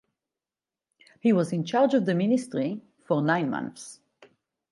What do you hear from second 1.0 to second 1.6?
He was